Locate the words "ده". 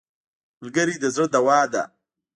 1.73-1.83